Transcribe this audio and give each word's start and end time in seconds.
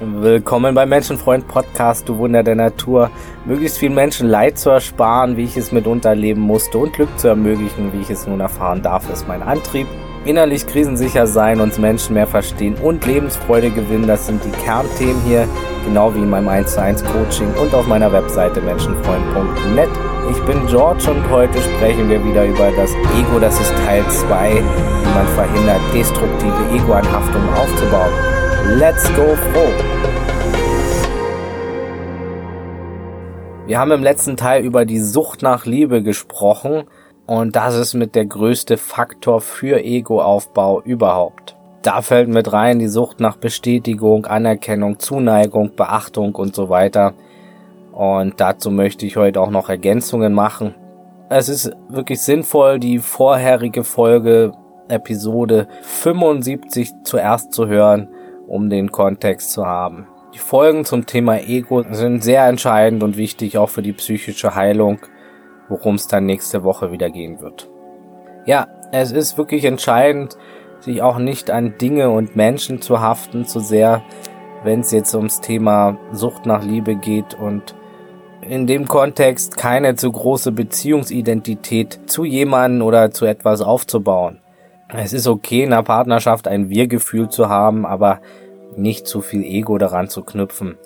Willkommen 0.00 0.74
beim 0.74 0.88
Menschenfreund 0.88 1.46
Podcast, 1.46 2.08
du 2.08 2.18
Wunder 2.18 2.42
der 2.42 2.56
Natur. 2.56 3.10
Möglichst 3.44 3.78
vielen 3.78 3.94
Menschen 3.94 4.28
Leid 4.28 4.58
zu 4.58 4.70
ersparen, 4.70 5.36
wie 5.36 5.44
ich 5.44 5.56
es 5.56 5.70
mitunter 5.70 6.16
leben 6.16 6.40
musste 6.40 6.78
und 6.78 6.94
Glück 6.94 7.16
zu 7.16 7.28
ermöglichen, 7.28 7.92
wie 7.92 8.00
ich 8.00 8.10
es 8.10 8.26
nun 8.26 8.40
erfahren 8.40 8.82
darf, 8.82 9.08
ist 9.08 9.28
mein 9.28 9.40
Antrieb. 9.40 9.86
Innerlich 10.24 10.66
krisensicher 10.66 11.28
sein, 11.28 11.60
uns 11.60 11.78
Menschen 11.78 12.14
mehr 12.14 12.26
verstehen 12.26 12.74
und 12.82 13.06
Lebensfreude 13.06 13.70
gewinnen, 13.70 14.08
das 14.08 14.26
sind 14.26 14.42
die 14.44 14.64
Kernthemen 14.64 15.22
hier, 15.26 15.46
genau 15.86 16.12
wie 16.12 16.20
in 16.22 16.30
meinem 16.30 16.48
1 16.48 16.74
zu 16.74 16.82
1 16.82 17.04
Coaching 17.04 17.54
und 17.62 17.72
auf 17.72 17.86
meiner 17.86 18.12
Webseite 18.12 18.60
menschenfreund.net. 18.62 19.90
Ich 20.28 20.42
bin 20.42 20.66
George 20.66 21.08
und 21.08 21.30
heute 21.30 21.58
sprechen 21.60 22.08
wir 22.08 22.24
wieder 22.24 22.44
über 22.46 22.72
das 22.72 22.90
Ego, 23.16 23.38
das 23.38 23.60
ist 23.60 23.72
Teil 23.86 24.02
2, 24.08 24.54
wie 24.54 25.14
man 25.14 25.28
verhindert, 25.36 25.80
destruktive 25.94 26.74
Ego-Anhaftungen 26.74 27.48
aufzubauen. 27.50 28.33
Let's 28.66 29.06
go 29.14 29.36
froh! 29.36 29.68
Wir 33.66 33.78
haben 33.78 33.90
im 33.90 34.02
letzten 34.02 34.38
Teil 34.38 34.64
über 34.64 34.86
die 34.86 35.00
Sucht 35.00 35.42
nach 35.42 35.66
Liebe 35.66 36.02
gesprochen 36.02 36.84
und 37.26 37.54
das 37.56 37.76
ist 37.76 37.92
mit 37.92 38.14
der 38.14 38.24
größte 38.24 38.78
Faktor 38.78 39.42
für 39.42 39.84
Egoaufbau 39.84 40.80
überhaupt. 40.80 41.56
Da 41.82 42.00
fällt 42.00 42.30
mit 42.30 42.54
rein 42.54 42.78
die 42.78 42.88
Sucht 42.88 43.20
nach 43.20 43.36
Bestätigung, 43.36 44.24
Anerkennung, 44.24 44.98
Zuneigung, 44.98 45.76
Beachtung 45.76 46.34
und 46.34 46.54
so 46.54 46.70
weiter. 46.70 47.12
Und 47.92 48.40
dazu 48.40 48.70
möchte 48.70 49.04
ich 49.04 49.18
heute 49.18 49.42
auch 49.42 49.50
noch 49.50 49.68
Ergänzungen 49.68 50.32
machen. 50.32 50.74
Es 51.28 51.50
ist 51.50 51.70
wirklich 51.90 52.22
sinnvoll, 52.22 52.80
die 52.80 52.98
vorherige 52.98 53.84
Folge 53.84 54.52
Episode 54.88 55.68
75 55.82 56.90
zuerst 57.04 57.52
zu 57.52 57.66
hören 57.68 58.08
um 58.46 58.70
den 58.70 58.90
Kontext 58.90 59.52
zu 59.52 59.66
haben. 59.66 60.06
Die 60.34 60.38
Folgen 60.38 60.84
zum 60.84 61.06
Thema 61.06 61.38
Ego 61.38 61.84
sind 61.90 62.24
sehr 62.24 62.46
entscheidend 62.46 63.02
und 63.02 63.16
wichtig 63.16 63.56
auch 63.56 63.70
für 63.70 63.82
die 63.82 63.92
psychische 63.92 64.54
Heilung, 64.54 64.98
worum 65.68 65.94
es 65.94 66.08
dann 66.08 66.26
nächste 66.26 66.64
Woche 66.64 66.90
wieder 66.90 67.10
gehen 67.10 67.40
wird. 67.40 67.70
Ja, 68.44 68.66
es 68.92 69.12
ist 69.12 69.38
wirklich 69.38 69.64
entscheidend, 69.64 70.36
sich 70.80 71.02
auch 71.02 71.18
nicht 71.18 71.50
an 71.50 71.78
Dinge 71.78 72.10
und 72.10 72.36
Menschen 72.36 72.82
zu 72.82 73.00
haften, 73.00 73.46
zu 73.46 73.60
sehr, 73.60 74.02
wenn 74.64 74.80
es 74.80 74.90
jetzt 74.90 75.14
ums 75.14 75.40
Thema 75.40 75.96
Sucht 76.12 76.46
nach 76.46 76.64
Liebe 76.64 76.96
geht 76.96 77.34
und 77.34 77.74
in 78.42 78.66
dem 78.66 78.86
Kontext 78.86 79.56
keine 79.56 79.94
zu 79.94 80.12
große 80.12 80.52
Beziehungsidentität 80.52 82.00
zu 82.06 82.24
jemanden 82.24 82.82
oder 82.82 83.10
zu 83.10 83.24
etwas 83.24 83.62
aufzubauen. 83.62 84.40
Es 84.96 85.12
ist 85.12 85.26
okay, 85.26 85.64
in 85.64 85.72
einer 85.72 85.82
Partnerschaft 85.82 86.46
ein 86.46 86.68
Wir-Gefühl 86.68 87.28
zu 87.28 87.48
haben, 87.48 87.84
aber 87.84 88.20
nicht 88.76 89.08
zu 89.08 89.22
viel 89.22 89.42
Ego 89.42 89.76
daran 89.76 90.08
zu 90.08 90.22
knüpfen. 90.22 90.78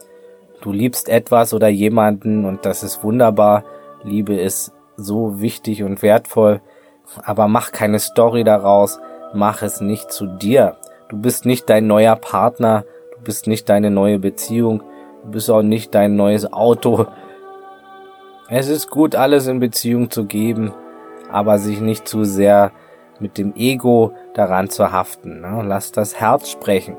Du 0.63 0.73
liebst 0.73 1.11
etwas 1.11 1.53
oder 1.53 1.69
jemanden 1.69 2.47
und 2.47 2.65
das 2.65 2.83
ist 2.83 3.05
wunderbar. 3.05 3.65
Liebe 4.03 4.35
ist 4.35 4.73
so 4.97 5.43
wichtig 5.43 5.83
und 5.83 6.01
wertvoll, 6.01 6.63
aber 7.23 7.49
mach 7.49 7.71
keine 7.71 7.99
Story 7.99 8.45
daraus, 8.45 8.99
mach 9.35 9.61
es 9.61 9.83
nicht 9.83 10.11
zu 10.11 10.27
dir. 10.27 10.79
Du 11.11 11.19
bist 11.21 11.45
nicht 11.45 11.69
dein 11.69 11.87
neuer 11.87 12.17
Partner, 12.17 12.87
du 13.15 13.25
bist 13.25 13.47
nicht 13.47 13.69
deine 13.69 13.91
neue 13.91 14.19
Beziehung, 14.19 14.83
du 15.23 15.33
bist 15.33 15.51
auch 15.51 15.63
nicht 15.63 15.95
dein 15.95 16.17
neues 16.17 16.51
Auto. 16.51 17.09
Es 18.49 18.69
ist 18.69 18.89
gut, 18.89 19.15
alles 19.15 19.47
in 19.49 19.61
Beziehung 19.61 20.11
zu 20.11 20.25
geben, 20.25 20.73
aber 21.31 21.59
sich 21.59 21.83
nicht 21.83 22.09
zu 22.09 22.25
sehr 22.25 22.73
mit 23.21 23.39
dem 23.39 23.55
Ego 23.57 24.13
daran 24.35 24.71
zu 24.71 24.93
haften. 24.93 25.41
Ne? 25.41 25.63
Lass 25.65 25.93
das 25.93 26.21
Herz 26.21 26.51
sprechen. 26.51 26.97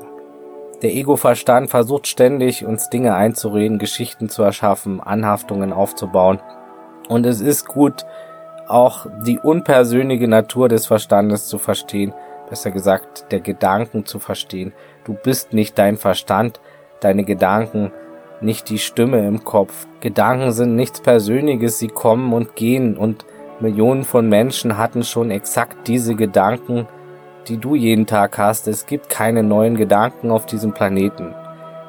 Der 0.82 0.94
Ego-Verstand 0.94 1.68
versucht 1.68 2.06
ständig, 2.06 2.64
uns 2.64 2.88
Dinge 2.88 3.14
einzureden, 3.14 3.78
Geschichten 3.78 4.30
zu 4.30 4.42
erschaffen, 4.42 5.00
Anhaftungen 5.00 5.72
aufzubauen. 5.72 6.40
Und 7.08 7.26
es 7.26 7.40
ist 7.40 7.66
gut, 7.66 8.06
auch 8.66 9.06
die 9.26 9.38
unpersönliche 9.38 10.28
Natur 10.28 10.68
des 10.68 10.86
Verstandes 10.86 11.46
zu 11.48 11.58
verstehen, 11.58 12.14
besser 12.48 12.70
gesagt, 12.70 13.30
der 13.30 13.40
Gedanken 13.40 14.06
zu 14.06 14.18
verstehen. 14.18 14.72
Du 15.04 15.14
bist 15.14 15.52
nicht 15.52 15.78
dein 15.78 15.96
Verstand, 15.96 16.60
deine 17.00 17.24
Gedanken, 17.24 17.92
nicht 18.40 18.70
die 18.70 18.78
Stimme 18.78 19.26
im 19.26 19.44
Kopf. 19.44 19.86
Gedanken 20.00 20.52
sind 20.52 20.76
nichts 20.76 21.00
Persönliches, 21.00 21.78
sie 21.78 21.88
kommen 21.88 22.32
und 22.32 22.56
gehen 22.56 22.96
und 22.96 23.26
Millionen 23.60 24.04
von 24.04 24.28
Menschen 24.28 24.78
hatten 24.78 25.04
schon 25.04 25.30
exakt 25.30 25.86
diese 25.86 26.14
Gedanken, 26.14 26.86
die 27.46 27.58
du 27.58 27.74
jeden 27.74 28.06
Tag 28.06 28.38
hast. 28.38 28.66
Es 28.68 28.86
gibt 28.86 29.10
keine 29.10 29.42
neuen 29.42 29.76
Gedanken 29.76 30.30
auf 30.30 30.46
diesem 30.46 30.72
Planeten. 30.72 31.34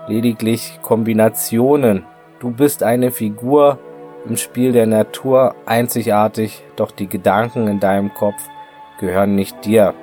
Lediglich 0.07 0.79
Kombinationen. 0.81 2.03
Du 2.39 2.51
bist 2.51 2.83
eine 2.83 3.11
Figur 3.11 3.79
im 4.27 4.35
Spiel 4.35 4.73
der 4.73 4.85
Natur 4.85 5.55
einzigartig, 5.65 6.63
doch 6.75 6.91
die 6.91 7.07
Gedanken 7.07 7.67
in 7.67 7.79
deinem 7.79 8.13
Kopf 8.13 8.41
gehören 8.99 9.35
nicht 9.35 9.63
dir. 9.65 9.93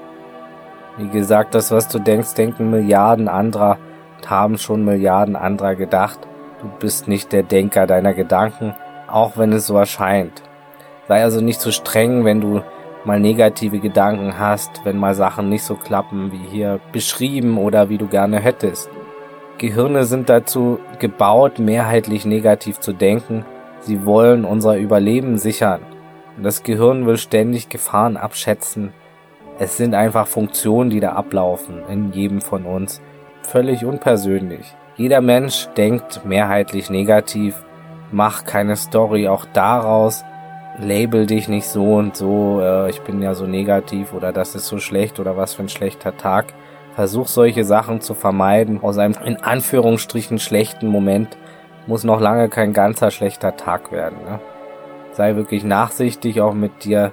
Wie 0.97 1.09
gesagt, 1.09 1.55
das, 1.55 1.71
was 1.71 1.89
du 1.89 1.99
denkst, 1.99 2.34
denken 2.34 2.71
Milliarden 2.71 3.28
anderer 3.28 3.78
und 4.17 4.31
haben 4.31 4.59
schon 4.59 4.84
Milliarden 4.84 5.37
anderer 5.37 5.75
gedacht. 5.75 6.19
Du 6.61 6.69
bist 6.81 7.07
nicht 7.07 7.33
der 7.33 7.43
Denker 7.43 7.87
deiner 7.87 8.15
Gedanken, 8.15 8.75
auch 9.07 9.37
wenn 9.37 9.53
es 9.53 9.67
so 9.67 9.77
erscheint. 9.77 10.43
Sei 11.09 11.23
also 11.23 11.41
nicht 11.41 11.61
so 11.61 11.71
streng, 11.71 12.25
wenn 12.25 12.41
du 12.41 12.63
mal 13.05 13.19
negative 13.19 13.79
Gedanken 13.79 14.39
hast, 14.39 14.85
wenn 14.85 14.99
mal 14.99 15.15
Sachen 15.15 15.49
nicht 15.49 15.65
so 15.65 15.75
klappen, 15.75 16.31
wie 16.33 16.47
hier 16.51 16.81
beschrieben 16.93 17.57
oder 17.57 17.89
wie 17.89 17.97
du 17.97 18.07
gerne 18.07 18.39
hättest. 18.39 18.91
Gehirne 19.57 20.05
sind 20.05 20.29
dazu 20.29 20.79
gebaut, 20.99 21.59
mehrheitlich 21.59 22.27
negativ 22.27 22.79
zu 22.79 22.93
denken. 22.93 23.45
Sie 23.81 24.05
wollen 24.05 24.45
unser 24.45 24.77
Überleben 24.77 25.39
sichern. 25.39 25.81
Und 26.37 26.45
das 26.45 26.63
Gehirn 26.63 27.07
will 27.07 27.17
ständig 27.17 27.69
Gefahren 27.69 28.17
abschätzen. 28.17 28.93
Es 29.59 29.77
sind 29.77 29.95
einfach 29.95 30.27
Funktionen, 30.27 30.91
die 30.91 31.01
da 31.01 31.13
ablaufen 31.13 31.83
in 31.89 32.13
jedem 32.13 32.41
von 32.41 32.65
uns. 32.65 33.01
Völlig 33.43 33.85
unpersönlich. 33.85 34.75
Jeder 34.97 35.21
Mensch 35.21 35.69
denkt 35.77 36.25
mehrheitlich 36.25 36.91
negativ. 36.91 37.65
Mach 38.13 38.45
keine 38.45 38.77
Story 38.77 39.27
auch 39.29 39.47
daraus, 39.53 40.25
label 40.81 41.27
dich 41.27 41.49
nicht 41.49 41.66
so 41.66 41.94
und 41.94 42.16
so, 42.16 42.61
äh, 42.61 42.91
ich 42.91 43.00
bin 43.03 43.22
ja 43.22 43.34
so 43.34 43.47
negativ 43.47 44.12
oder 44.12 44.33
das 44.33 44.55
ist 44.55 44.66
so 44.66 44.78
schlecht 44.78 45.21
oder 45.21 45.37
was 45.37 45.55
für 45.55 45.62
ein 45.62 45.69
schlechter 45.69 46.16
Tag. 46.16 46.55
Versuch 46.94 47.28
solche 47.28 47.65
Sachen 47.65 48.00
zu 48.00 48.15
vermeiden. 48.15 48.81
Aus 48.83 48.99
einem 48.99 49.15
in 49.25 49.37
Anführungsstrichen 49.37 50.39
schlechten 50.39 50.89
Moment 50.89 51.37
muss 51.87 52.05
noch 52.05 52.21
lange 52.21 52.49
kein 52.49 52.72
ganzer 52.72 53.11
schlechter 53.11 53.56
Tag 53.56 53.93
werden. 53.93 54.19
Ne? 54.25 54.41
Sei 55.12 55.37
wirklich 55.37 55.65
nachsichtig 55.65 56.41
auch 56.41 56.55
mit 56.55 56.84
dir, 56.84 57.12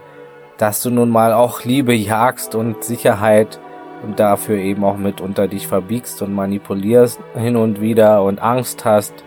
dass 0.57 0.81
du 0.81 0.89
nun 0.89 1.09
mal 1.09 1.33
auch 1.33 1.63
Liebe 1.63 1.93
jagst 1.93 2.55
und 2.55 2.83
Sicherheit 2.83 3.59
und 4.03 4.19
dafür 4.19 4.57
eben 4.57 4.83
auch 4.83 4.97
mit 4.97 5.21
unter 5.21 5.47
dich 5.47 5.67
verbiegst 5.67 6.21
und 6.21 6.33
manipulierst 6.33 7.19
hin 7.35 7.55
und 7.55 7.81
wieder 7.81 8.23
und 8.23 8.39
Angst 8.39 8.85
hast 8.85 9.23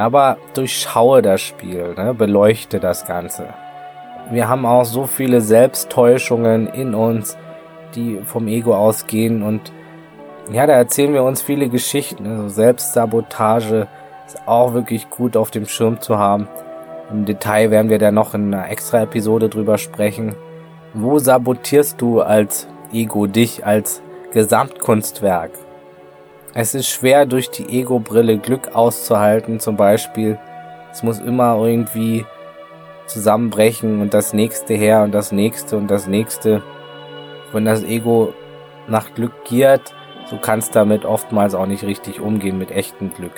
aber 0.00 0.38
durchschaue 0.54 1.22
das 1.22 1.42
Spiel, 1.42 1.94
ne? 1.94 2.14
beleuchte 2.14 2.80
das 2.80 3.06
Ganze. 3.06 3.48
Wir 4.30 4.48
haben 4.48 4.64
auch 4.64 4.84
so 4.84 5.06
viele 5.06 5.40
Selbsttäuschungen 5.40 6.68
in 6.68 6.94
uns, 6.94 7.36
die 7.94 8.20
vom 8.24 8.48
Ego 8.48 8.74
ausgehen 8.74 9.42
und 9.42 9.72
ja, 10.50 10.66
da 10.66 10.72
erzählen 10.72 11.12
wir 11.12 11.22
uns 11.22 11.42
viele 11.42 11.68
Geschichten. 11.68 12.26
Also 12.26 12.48
Selbstsabotage 12.48 13.86
ist 14.26 14.40
auch 14.46 14.74
wirklich 14.74 15.10
gut 15.10 15.36
auf 15.36 15.50
dem 15.50 15.66
Schirm 15.66 16.00
zu 16.00 16.18
haben. 16.18 16.48
Im 17.10 17.24
Detail 17.24 17.70
werden 17.70 17.90
wir 17.90 17.98
da 17.98 18.10
noch 18.10 18.34
in 18.34 18.52
einer 18.52 18.70
extra 18.70 19.02
Episode 19.02 19.48
drüber 19.48 19.78
sprechen. 19.78 20.34
Wo 20.94 21.18
sabotierst 21.18 22.00
du 22.00 22.20
als 22.20 22.66
Ego 22.92 23.26
dich 23.26 23.66
als 23.66 24.02
Gesamtkunstwerk? 24.32 25.50
Es 26.52 26.74
ist 26.74 26.88
schwer 26.88 27.26
durch 27.26 27.50
die 27.50 27.78
Ego-Brille 27.78 28.38
Glück 28.38 28.74
auszuhalten, 28.74 29.60
zum 29.60 29.76
Beispiel. 29.76 30.36
Es 30.90 31.04
muss 31.04 31.20
immer 31.20 31.56
irgendwie 31.64 32.26
zusammenbrechen 33.06 34.00
und 34.00 34.14
das 34.14 34.32
nächste 34.32 34.74
her 34.74 35.04
und 35.04 35.12
das 35.12 35.30
nächste 35.30 35.76
und 35.76 35.88
das 35.88 36.08
nächste. 36.08 36.60
Wenn 37.52 37.66
das 37.66 37.84
Ego 37.84 38.34
nach 38.88 39.14
Glück 39.14 39.44
giert, 39.44 39.94
so 40.28 40.38
kannst 40.38 40.74
damit 40.74 41.04
oftmals 41.04 41.54
auch 41.54 41.66
nicht 41.66 41.84
richtig 41.84 42.20
umgehen 42.20 42.58
mit 42.58 42.72
echtem 42.72 43.14
Glück. 43.14 43.32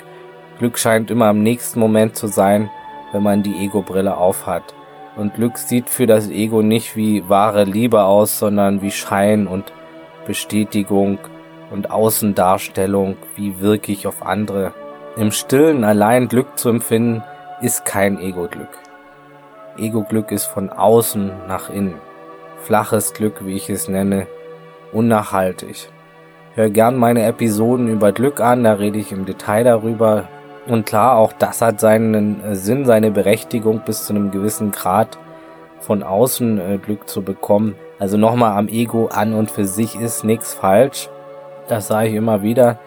Glück 0.57 0.79
scheint 0.79 1.11
immer 1.11 1.29
im 1.29 1.43
nächsten 1.43 1.79
Moment 1.79 2.15
zu 2.15 2.25
sein, 2.25 2.71
wenn 3.11 3.21
man 3.21 3.43
die 3.43 3.63
Ego-Brille 3.63 4.17
aufhat. 4.17 4.73
Und 5.15 5.35
Glück 5.35 5.59
sieht 5.59 5.87
für 5.87 6.07
das 6.07 6.29
Ego 6.29 6.63
nicht 6.63 6.95
wie 6.95 7.29
wahre 7.29 7.65
Liebe 7.65 8.05
aus, 8.05 8.39
sondern 8.39 8.81
wie 8.81 8.91
Schein 8.91 9.45
und 9.45 9.71
Bestätigung 10.25 11.19
und 11.73 11.91
Außendarstellung, 11.91 13.17
wie 13.35 13.59
wirke 13.59 13.91
ich 13.91 14.07
auf 14.07 14.25
andere. 14.25 14.73
Im 15.17 15.31
Stillen 15.31 15.83
allein 15.83 16.27
Glück 16.27 16.57
zu 16.57 16.69
empfinden, 16.69 17.23
ist 17.61 17.83
kein 17.83 18.19
Ego-Glück. 18.19 18.69
Ego-Glück 19.77 20.31
ist 20.31 20.45
von 20.45 20.69
außen 20.69 21.31
nach 21.47 21.69
innen. 21.69 21.95
Flaches 22.61 23.13
Glück, 23.13 23.45
wie 23.45 23.55
ich 23.55 23.69
es 23.69 23.87
nenne, 23.87 24.27
unnachhaltig. 24.91 25.89
Hör 26.55 26.69
gern 26.69 26.95
meine 26.95 27.25
Episoden 27.25 27.87
über 27.87 28.11
Glück 28.11 28.39
an, 28.39 28.63
da 28.63 28.73
rede 28.73 28.99
ich 28.99 29.11
im 29.11 29.25
Detail 29.25 29.63
darüber. 29.63 30.29
Und 30.67 30.85
klar, 30.85 31.17
auch 31.17 31.33
das 31.33 31.61
hat 31.61 31.79
seinen 31.79 32.55
Sinn, 32.55 32.85
seine 32.85 33.09
Berechtigung 33.09 33.81
bis 33.83 34.05
zu 34.05 34.13
einem 34.13 34.29
gewissen 34.29 34.71
Grad 34.71 35.17
von 35.79 36.03
außen 36.03 36.59
äh, 36.59 36.77
Glück 36.77 37.09
zu 37.09 37.23
bekommen. 37.23 37.75
Also 37.99 38.17
nochmal 38.17 38.57
am 38.57 38.67
Ego 38.67 39.07
an 39.07 39.33
und 39.33 39.51
für 39.51 39.65
sich 39.65 39.99
ist 39.99 40.23
nichts 40.23 40.53
falsch. 40.53 41.09
Das 41.67 41.87
sage 41.87 42.09
ich 42.09 42.15
immer 42.15 42.41
wieder. 42.41 42.77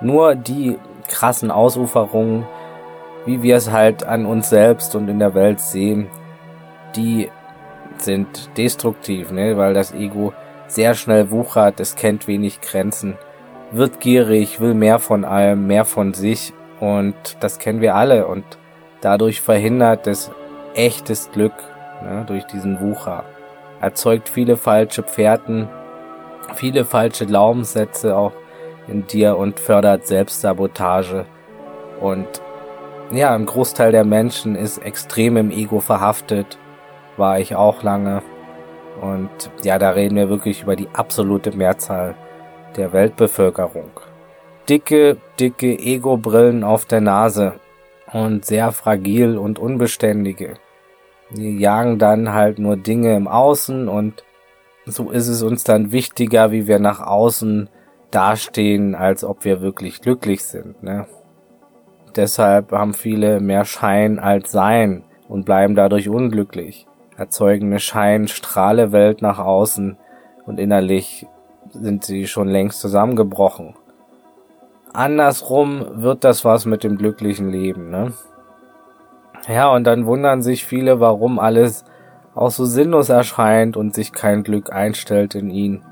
Nur 0.00 0.34
die 0.34 0.78
krassen 1.08 1.50
Ausuferungen, 1.50 2.46
wie 3.24 3.42
wir 3.42 3.56
es 3.56 3.70
halt 3.70 4.04
an 4.04 4.26
uns 4.26 4.50
selbst 4.50 4.94
und 4.94 5.08
in 5.08 5.18
der 5.18 5.34
Welt 5.34 5.60
sehen, 5.60 6.08
die 6.94 7.30
sind 7.98 8.50
destruktiv, 8.56 9.32
ne? 9.32 9.56
weil 9.56 9.74
das 9.74 9.92
Ego 9.92 10.32
sehr 10.66 10.94
schnell 10.94 11.30
wuchert, 11.30 11.80
es 11.80 11.96
kennt 11.96 12.28
wenig 12.28 12.60
Grenzen, 12.60 13.16
wird 13.70 14.00
gierig, 14.00 14.60
will 14.60 14.74
mehr 14.74 14.98
von 14.98 15.24
allem, 15.24 15.66
mehr 15.66 15.84
von 15.84 16.14
sich 16.14 16.52
und 16.80 17.14
das 17.40 17.58
kennen 17.58 17.80
wir 17.80 17.94
alle 17.94 18.26
und 18.26 18.44
dadurch 19.00 19.40
verhindert 19.40 20.06
es 20.06 20.30
echtes 20.74 21.30
Glück 21.32 21.54
ne? 22.02 22.24
durch 22.26 22.44
diesen 22.44 22.80
Wucher. 22.80 23.24
Erzeugt 23.80 24.28
viele 24.28 24.56
falsche 24.56 25.02
Pferden, 25.02 25.68
viele 26.54 26.84
falsche 26.84 27.26
Glaubenssätze 27.26 28.16
auch 28.16 28.32
in 28.88 29.06
dir 29.06 29.36
und 29.36 29.60
fördert 29.60 30.06
Selbstsabotage. 30.06 31.26
Und 32.00 32.26
ja, 33.12 33.34
ein 33.34 33.46
Großteil 33.46 33.92
der 33.92 34.04
Menschen 34.04 34.56
ist 34.56 34.78
extrem 34.78 35.36
im 35.36 35.50
Ego 35.50 35.80
verhaftet, 35.80 36.58
war 37.16 37.38
ich 37.38 37.54
auch 37.54 37.82
lange. 37.82 38.22
Und 39.00 39.30
ja, 39.62 39.78
da 39.78 39.90
reden 39.90 40.16
wir 40.16 40.28
wirklich 40.28 40.62
über 40.62 40.76
die 40.76 40.88
absolute 40.92 41.56
Mehrzahl 41.56 42.14
der 42.76 42.92
Weltbevölkerung. 42.92 43.90
Dicke, 44.68 45.16
dicke 45.38 45.78
Ego-Brillen 45.78 46.64
auf 46.64 46.84
der 46.84 47.00
Nase 47.00 47.54
und 48.12 48.44
sehr 48.44 48.72
fragil 48.72 49.38
und 49.38 49.58
unbeständige. 49.58 50.54
Die 51.30 51.58
jagen 51.58 51.98
dann 51.98 52.32
halt 52.32 52.58
nur 52.58 52.76
Dinge 52.76 53.16
im 53.16 53.28
Außen 53.28 53.88
und 53.88 54.24
so 54.86 55.10
ist 55.10 55.26
es 55.26 55.42
uns 55.42 55.64
dann 55.64 55.90
wichtiger, 55.90 56.52
wie 56.52 56.66
wir 56.66 56.78
nach 56.78 57.00
außen 57.00 57.68
dastehen, 58.10 58.94
als 58.94 59.24
ob 59.24 59.44
wir 59.44 59.60
wirklich 59.60 60.00
glücklich 60.00 60.44
sind. 60.44 60.82
Ne? 60.82 61.06
Deshalb 62.14 62.72
haben 62.72 62.94
viele 62.94 63.40
mehr 63.40 63.64
Schein 63.64 64.18
als 64.18 64.52
Sein 64.52 65.04
und 65.28 65.44
bleiben 65.44 65.74
dadurch 65.74 66.08
unglücklich, 66.08 66.86
erzeugen 67.16 67.66
eine 67.66 67.80
Schein-Strahle-Welt 67.80 69.22
nach 69.22 69.40
außen 69.40 69.98
und 70.46 70.60
innerlich 70.60 71.26
sind 71.70 72.04
sie 72.04 72.28
schon 72.28 72.48
längst 72.48 72.80
zusammengebrochen. 72.80 73.74
Andersrum 74.92 75.84
wird 76.02 76.24
das 76.24 76.44
was 76.44 76.64
mit 76.64 76.84
dem 76.84 76.96
glücklichen 76.96 77.50
Leben, 77.50 77.90
ne? 77.90 78.14
Ja, 79.48 79.70
und 79.70 79.84
dann 79.84 80.06
wundern 80.06 80.42
sich 80.42 80.64
viele, 80.64 81.00
warum 81.00 81.38
alles 81.38 81.84
auch 82.36 82.50
so 82.50 82.66
sinnlos 82.66 83.08
erscheint 83.08 83.76
und 83.76 83.94
sich 83.94 84.12
kein 84.12 84.44
Glück 84.44 84.72
einstellt 84.72 85.34
in 85.34 85.50
ihn. 85.50 85.82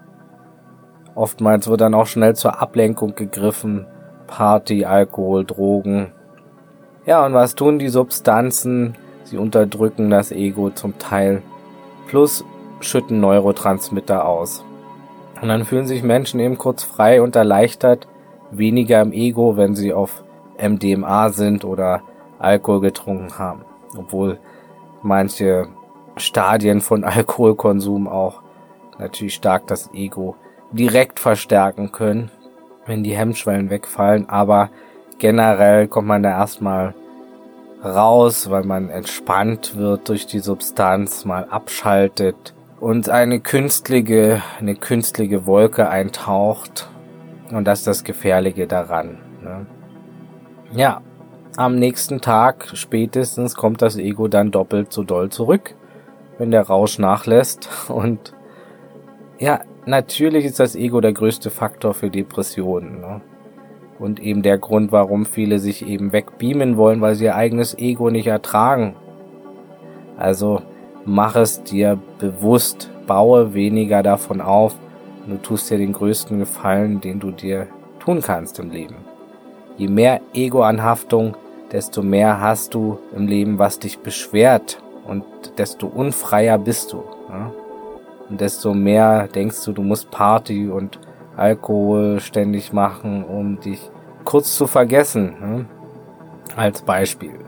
Oftmals 1.14 1.68
wird 1.68 1.80
dann 1.80 1.94
auch 1.94 2.06
schnell 2.06 2.36
zur 2.36 2.60
Ablenkung 2.60 3.14
gegriffen. 3.14 3.86
Party, 4.26 4.84
Alkohol, 4.84 5.44
Drogen. 5.44 6.12
Ja, 7.06 7.24
und 7.24 7.34
was 7.34 7.54
tun 7.54 7.78
die 7.78 7.88
Substanzen? 7.88 8.94
Sie 9.24 9.38
unterdrücken 9.38 10.10
das 10.10 10.32
Ego 10.32 10.70
zum 10.70 10.98
Teil. 10.98 11.42
Plus 12.08 12.44
schütten 12.80 13.20
Neurotransmitter 13.20 14.26
aus. 14.26 14.64
Und 15.40 15.48
dann 15.48 15.64
fühlen 15.64 15.86
sich 15.86 16.02
Menschen 16.02 16.40
eben 16.40 16.58
kurz 16.58 16.82
frei 16.82 17.22
und 17.22 17.36
erleichtert, 17.36 18.06
weniger 18.50 19.00
im 19.00 19.12
Ego, 19.12 19.56
wenn 19.56 19.74
sie 19.74 19.94
auf 19.94 20.24
MDMA 20.58 21.30
sind 21.30 21.64
oder 21.64 22.02
Alkohol 22.38 22.80
getrunken 22.80 23.38
haben. 23.38 23.62
Obwohl 23.96 24.38
manche 25.02 25.68
Stadien 26.16 26.80
von 26.80 27.04
Alkoholkonsum 27.04 28.08
auch 28.08 28.42
natürlich 28.98 29.34
stark 29.34 29.66
das 29.66 29.92
Ego 29.92 30.36
direkt 30.72 31.20
verstärken 31.20 31.92
können, 31.92 32.30
wenn 32.86 33.04
die 33.04 33.16
Hemmschwellen 33.16 33.70
wegfallen. 33.70 34.28
Aber 34.28 34.70
generell 35.18 35.88
kommt 35.88 36.08
man 36.08 36.22
da 36.22 36.30
erstmal 36.30 36.94
raus, 37.84 38.50
weil 38.50 38.64
man 38.64 38.88
entspannt 38.88 39.76
wird 39.76 40.08
durch 40.08 40.26
die 40.26 40.40
Substanz, 40.40 41.24
mal 41.24 41.46
abschaltet 41.50 42.54
und 42.80 43.08
eine 43.08 43.40
künstliche, 43.40 44.42
eine 44.58 44.74
künstliche 44.74 45.46
Wolke 45.46 45.88
eintaucht. 45.88 46.88
Und 47.50 47.66
das 47.66 47.80
ist 47.80 47.86
das 47.86 48.04
Gefährliche 48.04 48.66
daran. 48.66 49.18
Ne? 49.42 49.66
Ja, 50.72 51.02
am 51.56 51.76
nächsten 51.76 52.20
Tag 52.20 52.68
spätestens 52.74 53.54
kommt 53.54 53.80
das 53.82 53.96
Ego 53.96 54.28
dann 54.28 54.50
doppelt 54.50 54.92
so 54.92 55.04
doll 55.04 55.28
zurück, 55.30 55.76
wenn 56.38 56.50
der 56.50 56.62
Rausch 56.62 56.98
nachlässt. 56.98 57.68
Und 57.88 58.34
ja, 59.38 59.60
natürlich 59.86 60.44
ist 60.44 60.60
das 60.60 60.76
Ego 60.76 61.00
der 61.00 61.12
größte 61.12 61.50
Faktor 61.50 61.94
für 61.94 62.10
Depressionen. 62.10 63.00
Ne? 63.00 63.20
Und 63.98 64.20
eben 64.20 64.42
der 64.42 64.58
Grund, 64.58 64.92
warum 64.92 65.24
viele 65.24 65.58
sich 65.58 65.86
eben 65.86 66.12
wegbeamen 66.12 66.76
wollen, 66.76 67.00
weil 67.00 67.14
sie 67.14 67.24
ihr 67.24 67.36
eigenes 67.36 67.76
Ego 67.78 68.10
nicht 68.10 68.26
ertragen. 68.26 68.96
Also 70.16 70.62
mach 71.04 71.36
es 71.36 71.62
dir 71.62 71.98
bewusst, 72.18 72.90
baue 73.06 73.54
weniger 73.54 74.02
davon 74.02 74.40
auf. 74.40 74.76
Und 75.24 75.32
du 75.32 75.36
tust 75.42 75.70
dir 75.70 75.78
den 75.78 75.92
größten 75.92 76.38
Gefallen, 76.38 77.00
den 77.00 77.18
du 77.18 77.30
dir 77.30 77.68
tun 77.98 78.20
kannst 78.20 78.58
im 78.58 78.70
Leben. 78.70 78.96
Je 79.76 79.88
mehr 79.88 80.20
Ego-Anhaftung, 80.34 81.36
desto 81.72 82.02
mehr 82.02 82.40
hast 82.40 82.74
du 82.74 82.98
im 83.16 83.26
Leben, 83.26 83.58
was 83.58 83.78
dich 83.78 83.98
beschwert 83.98 84.83
und 85.06 85.24
desto 85.58 85.86
unfreier 85.86 86.58
bist 86.58 86.92
du. 86.92 87.04
Ne? 87.28 87.52
Und 88.28 88.40
desto 88.40 88.74
mehr 88.74 89.28
denkst 89.28 89.64
du, 89.64 89.72
du 89.72 89.82
musst 89.82 90.10
Party 90.10 90.68
und 90.68 90.98
Alkohol 91.36 92.20
ständig 92.20 92.72
machen, 92.72 93.24
um 93.24 93.60
dich 93.60 93.90
kurz 94.24 94.56
zu 94.56 94.66
vergessen. 94.66 95.34
Ne? 95.40 95.66
Als 96.56 96.82
Beispiel. 96.82 97.38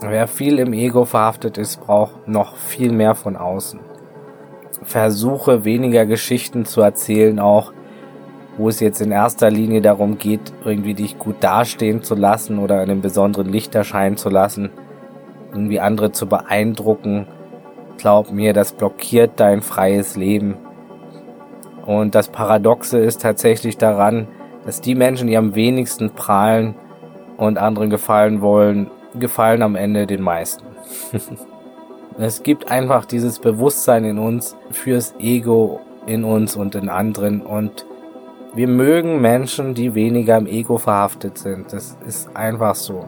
Wer 0.00 0.26
viel 0.26 0.58
im 0.58 0.72
Ego 0.72 1.04
verhaftet 1.04 1.56
ist, 1.56 1.80
braucht 1.80 2.26
noch 2.28 2.56
viel 2.56 2.92
mehr 2.92 3.14
von 3.14 3.36
außen. 3.36 3.80
Versuche 4.82 5.64
weniger 5.64 6.04
Geschichten 6.04 6.64
zu 6.64 6.80
erzählen, 6.80 7.38
auch 7.38 7.72
wo 8.56 8.68
es 8.68 8.80
jetzt 8.80 9.00
in 9.00 9.10
erster 9.10 9.50
Linie 9.50 9.80
darum 9.80 10.18
geht, 10.18 10.52
irgendwie 10.64 10.94
dich 10.94 11.18
gut 11.18 11.36
dastehen 11.40 12.02
zu 12.02 12.14
lassen 12.14 12.58
oder 12.58 12.82
in 12.82 12.90
einem 12.90 13.00
besonderen 13.00 13.48
Licht 13.48 13.74
erscheinen 13.74 14.16
zu 14.16 14.28
lassen, 14.28 14.70
irgendwie 15.54 15.80
andere 15.80 16.12
zu 16.12 16.26
beeindrucken. 16.26 17.26
Glaub 17.96 18.30
mir, 18.30 18.52
das 18.52 18.72
blockiert 18.72 19.32
dein 19.36 19.62
freies 19.62 20.16
Leben. 20.16 20.56
Und 21.86 22.14
das 22.14 22.28
Paradoxe 22.28 22.98
ist 22.98 23.22
tatsächlich 23.22 23.78
daran, 23.78 24.26
dass 24.66 24.80
die 24.80 24.94
Menschen, 24.94 25.28
die 25.28 25.36
am 25.36 25.54
wenigsten 25.54 26.10
prahlen 26.10 26.74
und 27.36 27.58
anderen 27.58 27.90
gefallen 27.90 28.40
wollen, 28.40 28.90
gefallen 29.14 29.62
am 29.62 29.76
Ende 29.76 30.06
den 30.06 30.22
meisten. 30.22 30.64
es 32.18 32.42
gibt 32.42 32.70
einfach 32.70 33.04
dieses 33.04 33.38
Bewusstsein 33.38 34.04
in 34.04 34.18
uns 34.18 34.56
fürs 34.70 35.14
Ego 35.18 35.80
in 36.06 36.24
uns 36.24 36.56
und 36.56 36.74
in 36.74 36.88
anderen 36.88 37.40
und 37.40 37.86
wir 38.54 38.68
mögen 38.68 39.20
Menschen, 39.20 39.74
die 39.74 39.94
weniger 39.94 40.36
im 40.36 40.46
Ego 40.46 40.78
verhaftet 40.78 41.38
sind. 41.38 41.72
Das 41.72 41.96
ist 42.06 42.36
einfach 42.36 42.76
so. 42.76 43.06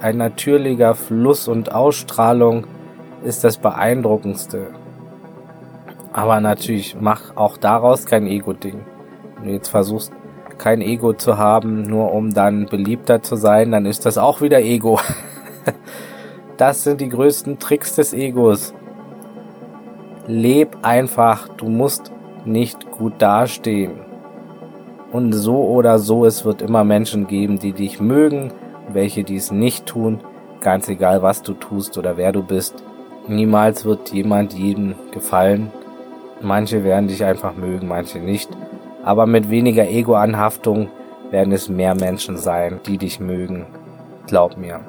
Ein 0.00 0.18
natürlicher 0.18 0.94
Fluss 0.94 1.48
und 1.48 1.72
Ausstrahlung 1.72 2.68
ist 3.24 3.42
das 3.42 3.58
Beeindruckendste. 3.58 4.68
Aber 6.12 6.40
natürlich 6.40 6.96
mach 7.00 7.36
auch 7.36 7.56
daraus 7.56 8.06
kein 8.06 8.28
Ego-Ding. 8.28 8.86
Wenn 9.34 9.48
du 9.48 9.54
jetzt 9.54 9.68
versuchst, 9.68 10.12
kein 10.56 10.82
Ego 10.82 11.14
zu 11.14 11.36
haben, 11.36 11.82
nur 11.82 12.12
um 12.12 12.32
dann 12.32 12.66
beliebter 12.66 13.22
zu 13.22 13.34
sein, 13.34 13.72
dann 13.72 13.86
ist 13.86 14.06
das 14.06 14.18
auch 14.18 14.40
wieder 14.40 14.60
Ego. 14.60 15.00
das 16.56 16.84
sind 16.84 17.00
die 17.00 17.08
größten 17.08 17.58
Tricks 17.58 17.96
des 17.96 18.12
Egos. 18.12 18.74
Leb 20.28 20.76
einfach, 20.82 21.48
du 21.48 21.68
musst 21.68 22.12
nicht 22.44 22.88
gut 22.92 23.14
dastehen. 23.18 23.98
Und 25.10 25.32
so 25.32 25.56
oder 25.56 25.98
so, 25.98 26.24
es 26.24 26.44
wird 26.44 26.62
immer 26.62 26.84
Menschen 26.84 27.26
geben, 27.26 27.58
die 27.58 27.72
dich 27.72 28.00
mögen, 28.00 28.52
welche 28.92 29.24
dies 29.24 29.50
nicht 29.50 29.86
tun, 29.86 30.20
ganz 30.60 30.88
egal 30.88 31.22
was 31.22 31.42
du 31.42 31.54
tust 31.54 31.98
oder 31.98 32.16
wer 32.16 32.32
du 32.32 32.42
bist. 32.42 32.82
Niemals 33.26 33.84
wird 33.84 34.12
jemand 34.12 34.54
jedem 34.54 34.94
gefallen. 35.12 35.70
Manche 36.40 36.84
werden 36.84 37.08
dich 37.08 37.24
einfach 37.24 37.54
mögen, 37.54 37.88
manche 37.88 38.18
nicht. 38.18 38.48
Aber 39.04 39.26
mit 39.26 39.50
weniger 39.50 39.88
Ego-Anhaftung 39.88 40.88
werden 41.30 41.52
es 41.52 41.68
mehr 41.68 41.94
Menschen 41.94 42.36
sein, 42.36 42.80
die 42.86 42.98
dich 42.98 43.20
mögen. 43.20 43.66
Glaub 44.26 44.56
mir. 44.56 44.80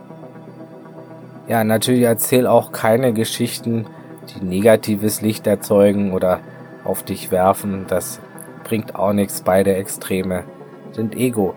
Ja, 1.47 1.63
natürlich 1.63 2.03
erzähl 2.03 2.47
auch 2.47 2.71
keine 2.71 3.13
Geschichten, 3.13 3.87
die 4.29 4.45
negatives 4.45 5.21
Licht 5.21 5.47
erzeugen 5.47 6.13
oder 6.13 6.39
auf 6.83 7.03
dich 7.03 7.31
werfen. 7.31 7.85
Das 7.87 8.19
bringt 8.63 8.95
auch 8.95 9.13
nichts. 9.13 9.41
Beide 9.41 9.75
Extreme 9.75 10.43
sind 10.91 11.15
Ego. 11.15 11.55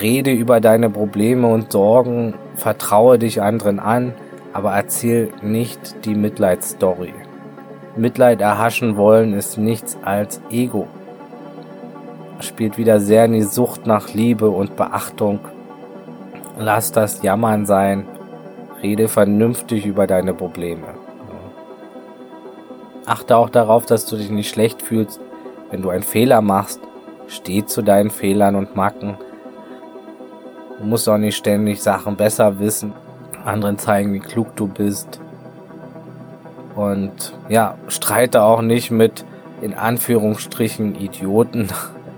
Rede 0.00 0.32
über 0.32 0.60
deine 0.60 0.90
Probleme 0.90 1.46
und 1.46 1.72
Sorgen, 1.72 2.34
vertraue 2.54 3.18
dich 3.18 3.42
anderen 3.42 3.78
an, 3.78 4.14
aber 4.52 4.72
erzähl 4.72 5.32
nicht 5.42 6.04
die 6.04 6.14
Mitleidsstory. 6.14 7.14
Mitleid 7.96 8.40
erhaschen 8.40 8.96
wollen 8.96 9.34
ist 9.34 9.56
nichts 9.56 9.96
als 10.02 10.40
Ego. 10.50 10.88
Spielt 12.40 12.76
wieder 12.76 13.00
sehr 13.00 13.26
in 13.26 13.32
die 13.32 13.42
Sucht 13.42 13.86
nach 13.86 14.12
Liebe 14.12 14.50
und 14.50 14.76
Beachtung. 14.76 15.40
Lass 16.58 16.92
das 16.92 17.22
Jammern 17.22 17.66
sein. 17.66 18.06
Rede 18.82 19.08
vernünftig 19.08 19.86
über 19.86 20.06
deine 20.06 20.34
Probleme. 20.34 20.86
Achte 23.06 23.36
auch 23.36 23.50
darauf, 23.50 23.86
dass 23.86 24.06
du 24.06 24.16
dich 24.16 24.30
nicht 24.30 24.50
schlecht 24.50 24.82
fühlst, 24.82 25.20
wenn 25.70 25.82
du 25.82 25.90
einen 25.90 26.02
Fehler 26.02 26.40
machst. 26.40 26.80
Steh 27.28 27.64
zu 27.64 27.82
deinen 27.82 28.10
Fehlern 28.10 28.56
und 28.56 28.76
Macken. 28.76 29.16
Du 30.78 30.84
musst 30.84 31.08
auch 31.08 31.18
nicht 31.18 31.36
ständig 31.36 31.82
Sachen 31.82 32.16
besser 32.16 32.58
wissen, 32.58 32.92
anderen 33.44 33.78
zeigen, 33.78 34.12
wie 34.12 34.20
klug 34.20 34.56
du 34.56 34.66
bist. 34.66 35.20
Und 36.74 37.32
ja, 37.48 37.76
streite 37.88 38.42
auch 38.42 38.60
nicht 38.60 38.90
mit 38.90 39.24
in 39.60 39.74
Anführungsstrichen 39.74 40.96
Idioten. 40.96 41.68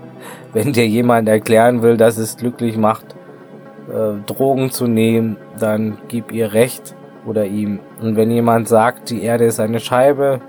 Wenn 0.53 0.73
dir 0.73 0.87
jemand 0.87 1.29
erklären 1.29 1.81
will, 1.83 1.97
dass 1.97 2.17
es 2.17 2.37
glücklich 2.37 2.77
macht, 2.77 3.15
äh, 3.89 4.19
Drogen 4.25 4.71
zu 4.71 4.87
nehmen, 4.87 5.37
dann 5.59 5.99
gib 6.07 6.31
ihr 6.31 6.53
recht 6.53 6.95
oder 7.25 7.45
ihm. 7.45 7.79
Und 8.01 8.15
wenn 8.15 8.31
jemand 8.31 8.67
sagt, 8.67 9.09
die 9.09 9.21
Erde 9.21 9.45
ist 9.45 9.59
eine 9.59 9.79
Scheibe, 9.79 10.39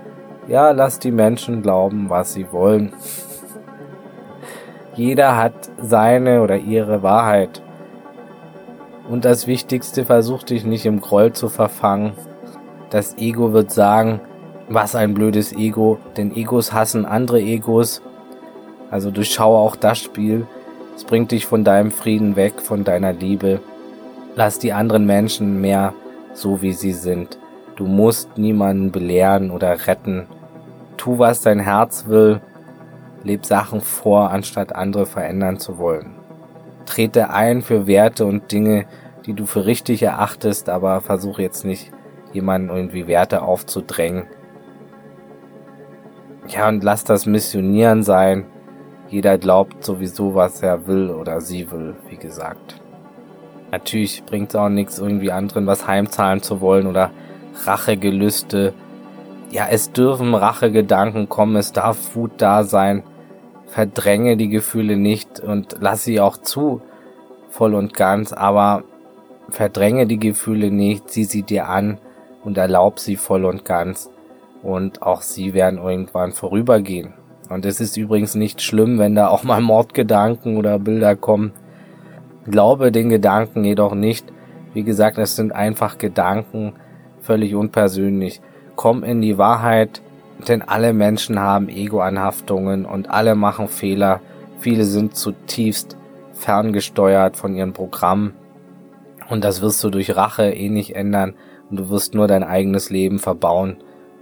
ja, 0.47 0.71
lass 0.71 0.97
die 0.99 1.11
Menschen 1.11 1.61
glauben, 1.61 2.09
was 2.09 2.33
sie 2.33 2.51
wollen. 2.51 2.93
Jeder 4.95 5.37
hat 5.37 5.53
seine 5.81 6.41
oder 6.41 6.57
ihre 6.57 7.03
Wahrheit. 7.03 7.61
Und 9.09 9.25
das 9.25 9.47
Wichtigste, 9.47 10.05
versuch 10.05 10.43
dich 10.43 10.63
nicht 10.65 10.85
im 10.85 11.01
Groll 11.01 11.33
zu 11.33 11.49
verfangen. 11.49 12.13
Das 12.91 13.17
Ego 13.17 13.53
wird 13.53 13.71
sagen, 13.71 14.21
was 14.69 14.95
ein 14.95 15.15
blödes 15.15 15.51
Ego, 15.51 15.97
denn 16.15 16.35
Egos 16.35 16.73
hassen 16.73 17.05
andere 17.05 17.41
Egos. 17.41 18.03
Also 18.91 19.09
durchschaue 19.09 19.57
auch 19.57 19.75
das 19.75 19.97
Spiel. 19.97 20.45
Es 20.95 21.05
bringt 21.05 21.31
dich 21.31 21.47
von 21.47 21.63
deinem 21.63 21.89
Frieden 21.89 22.35
weg, 22.35 22.61
von 22.61 22.83
deiner 22.83 23.11
Liebe. 23.11 23.61
Lass 24.35 24.59
die 24.59 24.73
anderen 24.73 25.07
Menschen 25.07 25.59
mehr 25.59 25.95
so, 26.33 26.61
wie 26.61 26.73
sie 26.73 26.93
sind. 26.93 27.39
Du 27.77 27.87
musst 27.87 28.37
niemanden 28.37 28.91
belehren 28.91 29.49
oder 29.49 29.87
retten. 29.87 30.27
Tu, 30.97 31.17
was 31.17 31.41
dein 31.41 31.59
Herz 31.59 32.05
will. 32.07 32.41
Leb 33.23 33.43
Sachen 33.43 33.81
vor, 33.81 34.29
anstatt 34.29 34.75
andere 34.75 35.07
verändern 35.07 35.57
zu 35.57 35.79
wollen. 35.79 36.18
Trete 36.89 37.29
ein 37.29 37.61
für 37.61 37.85
Werte 37.85 38.25
und 38.25 38.51
Dinge, 38.51 38.85
die 39.27 39.33
du 39.33 39.45
für 39.45 39.67
richtig 39.67 40.01
erachtest, 40.01 40.69
aber 40.69 41.01
versuche 41.01 41.43
jetzt 41.43 41.63
nicht 41.63 41.91
jemanden 42.33 42.69
irgendwie 42.69 43.05
Werte 43.05 43.43
aufzudrängen. 43.43 44.25
Ja, 46.47 46.67
und 46.67 46.83
lass 46.83 47.03
das 47.03 47.27
Missionieren 47.27 48.01
sein. 48.01 48.47
Jeder 49.07 49.37
glaubt 49.37 49.83
sowieso, 49.83 50.33
was 50.33 50.63
er 50.63 50.87
will 50.87 51.11
oder 51.11 51.41
sie 51.41 51.69
will, 51.69 51.95
wie 52.09 52.17
gesagt. 52.17 52.81
Natürlich 53.71 54.23
bringt 54.25 54.49
es 54.49 54.55
auch 54.55 54.69
nichts, 54.69 54.97
irgendwie 54.97 55.31
anderen 55.31 55.67
was 55.67 55.85
heimzahlen 55.85 56.41
zu 56.41 56.59
wollen 56.59 56.87
oder 56.87 57.11
Rachegelüste. 57.65 58.73
Ja, 59.51 59.67
es 59.69 59.91
dürfen 59.91 60.33
Rachegedanken 60.33 61.29
kommen, 61.29 61.55
es 61.55 61.71
darf 61.71 62.15
Wut 62.15 62.31
da 62.37 62.63
sein. 62.63 63.03
Verdränge 63.69 64.35
die 64.35 64.49
Gefühle 64.49 64.97
nicht 64.97 65.39
und 65.39 65.77
lass 65.79 66.03
sie 66.03 66.19
auch 66.19 66.37
zu, 66.37 66.81
voll 67.49 67.75
und 67.75 67.93
ganz, 67.93 68.33
aber 68.33 68.83
verdränge 69.49 70.07
die 70.07 70.19
Gefühle 70.19 70.71
nicht, 70.71 71.09
sieh 71.09 71.23
sie 71.23 71.43
dir 71.43 71.67
an 71.67 71.99
und 72.43 72.57
erlaub 72.57 72.99
sie 72.99 73.15
voll 73.15 73.45
und 73.45 73.65
ganz. 73.65 74.09
Und 74.63 75.01
auch 75.03 75.21
sie 75.21 75.53
werden 75.53 75.79
irgendwann 75.79 76.31
vorübergehen. 76.31 77.13
Und 77.49 77.65
es 77.65 77.79
ist 77.79 77.95
übrigens 77.95 78.35
nicht 78.35 78.61
schlimm, 78.61 78.99
wenn 78.99 79.15
da 79.15 79.29
auch 79.29 79.43
mal 79.43 79.61
Mordgedanken 79.61 80.57
oder 80.57 80.79
Bilder 80.79 81.15
kommen. 81.15 81.53
Glaube 82.45 82.91
den 82.91 83.09
Gedanken 83.09 83.63
jedoch 83.63 83.93
nicht. 83.93 84.25
Wie 84.73 84.83
gesagt, 84.83 85.17
es 85.17 85.35
sind 85.35 85.51
einfach 85.51 85.97
Gedanken, 85.97 86.73
völlig 87.21 87.55
unpersönlich. 87.55 88.41
Komm 88.75 89.03
in 89.03 89.21
die 89.21 89.37
Wahrheit, 89.37 90.01
denn 90.47 90.61
alle 90.61 90.93
Menschen 90.93 91.39
haben 91.39 91.69
Ego-Anhaftungen 91.69 92.85
und 92.85 93.09
alle 93.09 93.35
machen 93.35 93.67
Fehler. 93.67 94.21
Viele 94.59 94.85
sind 94.85 95.15
zutiefst 95.15 95.97
ferngesteuert 96.33 97.37
von 97.37 97.55
ihren 97.55 97.73
Programmen. 97.73 98.33
Und 99.29 99.43
das 99.43 99.61
wirst 99.61 99.83
du 99.83 99.89
durch 99.89 100.15
Rache 100.15 100.49
eh 100.49 100.69
nicht 100.69 100.95
ändern. 100.95 101.35
Und 101.69 101.77
du 101.77 101.89
wirst 101.89 102.13
nur 102.15 102.27
dein 102.27 102.43
eigenes 102.43 102.89
Leben 102.89 103.19
verbauen, 103.19 103.77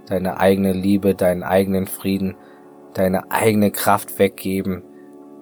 deine 0.06 0.38
eigene 0.38 0.72
Liebe, 0.72 1.14
deinen 1.14 1.42
eigenen 1.42 1.86
Frieden, 1.86 2.36
deine 2.94 3.30
eigene 3.30 3.70
Kraft 3.70 4.18
weggeben 4.18 4.82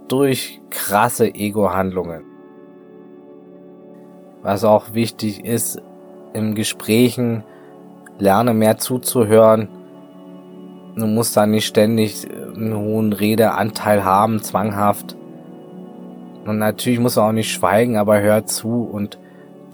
durch 0.09 0.61
krasse 0.71 1.35
Ego-Handlungen. 1.35 2.25
Was 4.43 4.63
auch 4.63 4.95
wichtig 4.95 5.45
ist, 5.45 5.83
im 6.33 6.55
Gesprächen 6.55 7.43
lerne 8.19 8.55
mehr 8.55 8.79
zuzuhören. 8.79 9.69
Du 10.97 11.07
musst 11.07 11.37
da 11.37 11.47
nicht 11.47 11.67
ständig 11.67 12.27
einen 12.55 12.75
hohen 12.75 13.13
Redeanteil 13.13 14.03
haben, 14.03 14.43
zwanghaft. 14.43 15.15
Und 16.47 16.59
natürlich 16.59 17.01
musst 17.01 17.19
du 17.19 17.21
auch 17.21 17.33
nicht 17.33 17.53
schweigen, 17.53 17.99
aber 17.99 18.21
hör 18.21 18.47
zu 18.47 18.85
und 18.85 19.19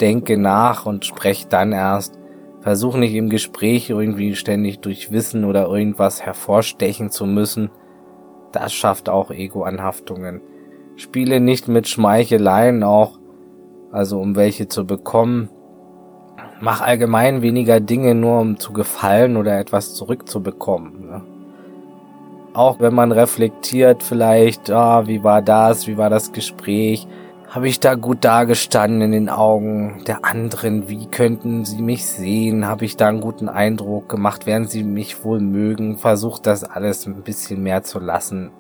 denke 0.01 0.37
nach 0.37 0.85
und 0.85 1.05
sprech 1.05 1.47
dann 1.47 1.71
erst. 1.71 2.19
Versuch 2.61 2.97
nicht 2.97 3.15
im 3.15 3.29
Gespräch 3.29 3.89
irgendwie 3.89 4.35
ständig 4.35 4.81
durch 4.81 5.13
Wissen 5.13 5.45
oder 5.45 5.69
irgendwas 5.69 6.23
hervorstechen 6.23 7.11
zu 7.11 7.27
müssen. 7.27 7.71
Das 8.51 8.73
schafft 8.73 9.09
auch 9.09 9.31
Ego-Anhaftungen. 9.31 10.41
Spiele 10.97 11.39
nicht 11.39 11.69
mit 11.69 11.89
Schmeicheleien 11.89 12.83
auch, 12.83 13.21
also 13.93 14.21
um 14.21 14.35
welche 14.35 14.67
zu 14.67 14.87
bekommen. 14.87 15.51
Mach 16.65 16.81
allgemein 16.81 17.43
weniger 17.43 17.81
Dinge 17.81 18.15
nur 18.15 18.39
um 18.39 18.57
zu 18.57 18.73
gefallen 18.73 19.37
oder 19.37 19.59
etwas 19.59 19.97
zurückzubekommen. 19.97 21.07
Ne? 21.07 21.23
Auch 22.55 22.79
wenn 22.79 22.95
man 22.95 23.11
reflektiert 23.11 24.05
vielleicht, 24.05 24.71
ah, 24.71 25.09
wie 25.09 25.25
war 25.25 25.43
das, 25.43 25.89
wie 25.89 25.99
war 25.99 26.09
das 26.09 26.31
Gespräch, 26.31 27.09
habe 27.49 27.67
ich 27.67 27.81
da 27.81 27.97
gut 27.97 28.25
dagestanden 28.25 29.01
in 29.01 29.11
den 29.11 29.29
Augen 29.29 30.05
der 30.07 30.25
anderen? 30.25 30.89
Wie 30.89 31.07
könnten 31.07 31.65
sie 31.65 31.83
mich 31.83 32.07
sehen? 32.07 32.65
Habe 32.69 32.85
ich 32.85 32.97
da 32.97 33.09
einen 33.09 33.21
guten 33.21 33.49
Eindruck 33.49 34.09
gemacht? 34.09 34.47
Werden 34.47 34.69
sie 34.69 34.85
mich 34.85 35.25
wohl 35.25 35.41
mögen? 35.41 35.99
Versucht 35.99 36.47
das 36.47 36.63
alles 36.63 37.09
ein 37.09 37.23
bisschen 37.23 37.61
mehr 37.65 37.83
zu 37.83 37.99
lassen. 37.99 38.53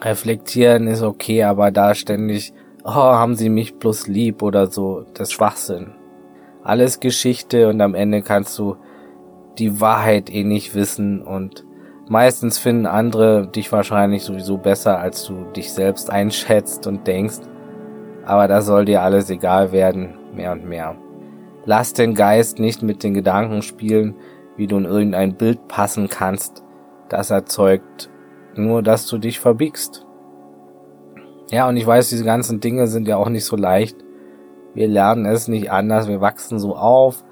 Reflektieren 0.00 0.86
ist 0.86 1.02
okay, 1.02 1.42
aber 1.42 1.70
da 1.70 1.94
ständig, 1.94 2.54
oh, 2.82 2.94
haben 2.94 3.34
sie 3.34 3.50
mich 3.50 3.78
bloß 3.78 4.06
lieb 4.06 4.42
oder 4.42 4.68
so, 4.68 5.04
das 5.12 5.30
Schwachsinn. 5.30 5.92
Alles 6.68 7.00
Geschichte 7.00 7.66
und 7.70 7.80
am 7.80 7.94
Ende 7.94 8.20
kannst 8.20 8.58
du 8.58 8.76
die 9.56 9.80
Wahrheit 9.80 10.28
eh 10.28 10.44
nicht 10.44 10.74
wissen 10.74 11.22
und 11.22 11.64
meistens 12.10 12.58
finden 12.58 12.84
andere 12.84 13.48
dich 13.48 13.72
wahrscheinlich 13.72 14.22
sowieso 14.22 14.58
besser, 14.58 14.98
als 14.98 15.24
du 15.24 15.44
dich 15.56 15.72
selbst 15.72 16.10
einschätzt 16.10 16.86
und 16.86 17.06
denkst. 17.06 17.38
Aber 18.26 18.48
das 18.48 18.66
soll 18.66 18.84
dir 18.84 19.00
alles 19.00 19.30
egal 19.30 19.72
werden, 19.72 20.18
mehr 20.34 20.52
und 20.52 20.68
mehr. 20.68 20.94
Lass 21.64 21.94
den 21.94 22.14
Geist 22.14 22.58
nicht 22.58 22.82
mit 22.82 23.02
den 23.02 23.14
Gedanken 23.14 23.62
spielen, 23.62 24.16
wie 24.58 24.66
du 24.66 24.76
in 24.76 24.84
irgendein 24.84 25.36
Bild 25.36 25.68
passen 25.68 26.10
kannst. 26.10 26.62
Das 27.08 27.30
erzeugt 27.30 28.10
nur, 28.56 28.82
dass 28.82 29.06
du 29.06 29.16
dich 29.16 29.40
verbiegst. 29.40 30.04
Ja, 31.50 31.66
und 31.66 31.78
ich 31.78 31.86
weiß, 31.86 32.10
diese 32.10 32.24
ganzen 32.24 32.60
Dinge 32.60 32.88
sind 32.88 33.08
ja 33.08 33.16
auch 33.16 33.30
nicht 33.30 33.46
so 33.46 33.56
leicht. 33.56 33.96
Wir 34.78 34.86
lernen 34.86 35.26
es 35.26 35.48
nicht 35.48 35.72
anders, 35.72 36.06
wir 36.06 36.20
wachsen 36.20 36.60
so 36.60 36.76
auf, 36.76 37.24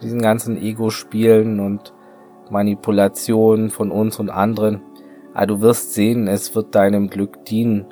diesen 0.00 0.22
ganzen 0.22 0.56
Ego-Spielen 0.56 1.60
und 1.60 1.92
Manipulationen 2.48 3.68
von 3.68 3.90
uns 3.90 4.18
und 4.18 4.30
anderen. 4.30 4.80
Aber 5.34 5.48
du 5.48 5.60
wirst 5.60 5.92
sehen, 5.92 6.28
es 6.28 6.54
wird 6.54 6.74
deinem 6.74 7.10
Glück 7.10 7.44
dienen 7.44 7.84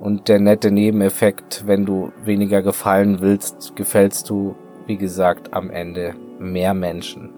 und 0.00 0.28
der 0.28 0.40
nette 0.40 0.70
Nebeneffekt, 0.70 1.64
wenn 1.66 1.84
du 1.84 2.10
weniger 2.24 2.62
gefallen 2.62 3.20
willst, 3.20 3.76
gefällst 3.76 4.30
du, 4.30 4.54
wie 4.86 4.96
gesagt, 4.96 5.52
am 5.52 5.68
Ende 5.68 6.14
mehr 6.38 6.72
Menschen. 6.72 7.34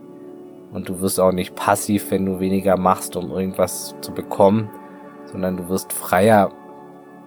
Und 0.72 0.88
du 0.88 1.00
wirst 1.00 1.18
auch 1.18 1.32
nicht 1.32 1.56
passiv, 1.56 2.12
wenn 2.12 2.24
du 2.24 2.38
weniger 2.38 2.76
machst, 2.76 3.16
um 3.16 3.32
irgendwas 3.32 3.96
zu 4.00 4.12
bekommen, 4.12 4.70
sondern 5.24 5.56
du 5.56 5.68
wirst 5.68 5.92
freier 5.92 6.52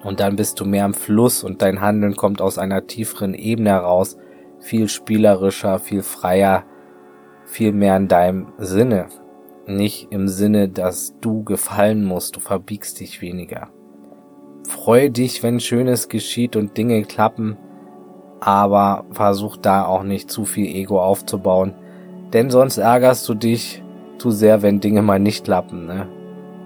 und 0.03 0.19
dann 0.19 0.35
bist 0.35 0.59
du 0.59 0.65
mehr 0.65 0.85
im 0.85 0.93
Fluss 0.93 1.43
und 1.43 1.61
dein 1.61 1.81
Handeln 1.81 2.15
kommt 2.15 2.41
aus 2.41 2.57
einer 2.57 2.87
tieferen 2.87 3.33
Ebene 3.33 3.71
heraus, 3.71 4.17
viel 4.59 4.87
spielerischer, 4.87 5.79
viel 5.79 6.03
freier, 6.03 6.63
viel 7.45 7.71
mehr 7.71 7.97
in 7.97 8.07
deinem 8.07 8.53
Sinne. 8.57 9.07
nicht 9.69 10.07
im 10.11 10.29
Sinne, 10.29 10.69
dass 10.69 11.13
du 11.19 11.43
gefallen 11.43 12.05
musst, 12.05 12.37
du 12.37 12.39
verbiegst 12.39 13.01
dich 13.01 13.21
weniger. 13.21 13.67
Freu 14.65 15.09
dich, 15.09 15.43
wenn 15.43 15.59
Schönes 15.59 16.07
geschieht 16.07 16.55
und 16.55 16.77
Dinge 16.77 17.03
klappen, 17.03 17.57
aber 18.39 19.05
versuch 19.11 19.57
da 19.57 19.85
auch 19.85 20.03
nicht 20.03 20.31
zu 20.31 20.45
viel 20.45 20.73
Ego 20.73 21.01
aufzubauen, 21.01 21.73
denn 22.33 22.49
sonst 22.49 22.77
ärgerst 22.77 23.27
du 23.27 23.33
dich 23.33 23.83
zu 24.17 24.31
sehr, 24.31 24.61
wenn 24.61 24.79
Dinge 24.79 25.01
mal 25.01 25.19
nicht 25.19 25.45
klappen. 25.45 25.85
Ne? 25.85 26.07